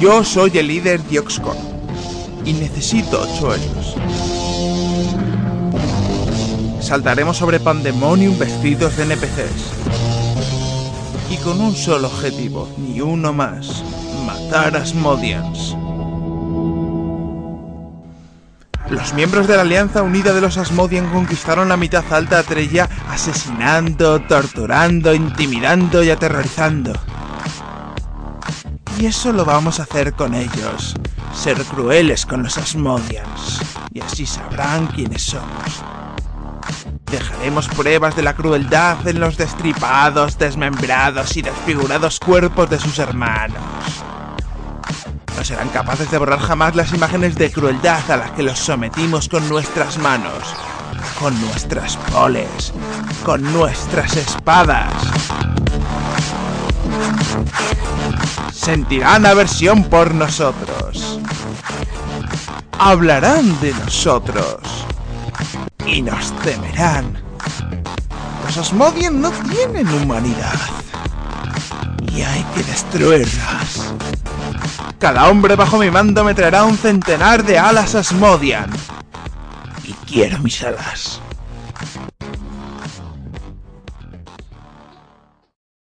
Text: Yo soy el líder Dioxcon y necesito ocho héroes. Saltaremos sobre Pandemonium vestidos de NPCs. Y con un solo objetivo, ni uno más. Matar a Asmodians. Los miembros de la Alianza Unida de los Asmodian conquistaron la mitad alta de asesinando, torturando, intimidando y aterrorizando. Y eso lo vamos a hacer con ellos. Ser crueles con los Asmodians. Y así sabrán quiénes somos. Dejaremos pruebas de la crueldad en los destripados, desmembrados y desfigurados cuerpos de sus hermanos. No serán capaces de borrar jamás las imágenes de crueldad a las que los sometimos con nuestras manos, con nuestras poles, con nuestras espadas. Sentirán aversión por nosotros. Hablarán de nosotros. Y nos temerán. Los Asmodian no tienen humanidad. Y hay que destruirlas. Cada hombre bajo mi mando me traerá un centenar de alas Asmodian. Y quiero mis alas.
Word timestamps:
Yo 0.00 0.24
soy 0.24 0.56
el 0.56 0.68
líder 0.68 1.06
Dioxcon 1.06 1.58
y 2.46 2.54
necesito 2.54 3.20
ocho 3.20 3.54
héroes. 3.54 3.94
Saltaremos 6.80 7.36
sobre 7.36 7.60
Pandemonium 7.60 8.38
vestidos 8.38 8.96
de 8.96 9.02
NPCs. 9.02 9.74
Y 11.28 11.36
con 11.44 11.60
un 11.60 11.76
solo 11.76 12.06
objetivo, 12.08 12.66
ni 12.78 13.02
uno 13.02 13.34
más. 13.34 13.84
Matar 14.24 14.74
a 14.74 14.80
Asmodians. 14.80 15.76
Los 18.88 19.12
miembros 19.12 19.46
de 19.48 19.56
la 19.56 19.62
Alianza 19.62 20.02
Unida 20.02 20.32
de 20.32 20.40
los 20.40 20.56
Asmodian 20.56 21.10
conquistaron 21.10 21.68
la 21.68 21.76
mitad 21.76 22.10
alta 22.10 22.42
de 22.42 22.88
asesinando, 23.10 24.18
torturando, 24.22 25.14
intimidando 25.14 26.02
y 26.02 26.08
aterrorizando. 26.08 26.94
Y 29.00 29.06
eso 29.06 29.32
lo 29.32 29.46
vamos 29.46 29.80
a 29.80 29.84
hacer 29.84 30.12
con 30.12 30.34
ellos. 30.34 30.94
Ser 31.32 31.56
crueles 31.64 32.26
con 32.26 32.42
los 32.42 32.58
Asmodians. 32.58 33.62
Y 33.94 34.00
así 34.02 34.26
sabrán 34.26 34.88
quiénes 34.88 35.22
somos. 35.22 35.82
Dejaremos 37.10 37.66
pruebas 37.68 38.14
de 38.14 38.22
la 38.22 38.34
crueldad 38.34 39.08
en 39.08 39.18
los 39.18 39.38
destripados, 39.38 40.36
desmembrados 40.36 41.34
y 41.38 41.40
desfigurados 41.40 42.20
cuerpos 42.20 42.68
de 42.68 42.78
sus 42.78 42.98
hermanos. 42.98 43.62
No 45.34 45.44
serán 45.44 45.70
capaces 45.70 46.10
de 46.10 46.18
borrar 46.18 46.40
jamás 46.40 46.76
las 46.76 46.92
imágenes 46.92 47.36
de 47.36 47.50
crueldad 47.50 48.08
a 48.10 48.18
las 48.18 48.32
que 48.32 48.42
los 48.42 48.58
sometimos 48.58 49.30
con 49.30 49.48
nuestras 49.48 49.96
manos, 49.96 50.54
con 51.18 51.40
nuestras 51.40 51.96
poles, 51.96 52.74
con 53.24 53.50
nuestras 53.50 54.14
espadas. 54.18 54.92
Sentirán 58.70 59.26
aversión 59.26 59.82
por 59.82 60.14
nosotros. 60.14 61.18
Hablarán 62.78 63.60
de 63.60 63.74
nosotros. 63.74 64.60
Y 65.84 66.02
nos 66.02 66.30
temerán. 66.38 67.20
Los 68.44 68.58
Asmodian 68.58 69.20
no 69.20 69.32
tienen 69.32 69.88
humanidad. 69.88 70.54
Y 72.12 72.22
hay 72.22 72.44
que 72.54 72.62
destruirlas. 72.62 73.92
Cada 75.00 75.28
hombre 75.28 75.56
bajo 75.56 75.76
mi 75.76 75.90
mando 75.90 76.22
me 76.22 76.34
traerá 76.34 76.62
un 76.62 76.78
centenar 76.78 77.42
de 77.44 77.58
alas 77.58 77.96
Asmodian. 77.96 78.70
Y 79.82 79.94
quiero 80.06 80.38
mis 80.38 80.62
alas. 80.62 81.20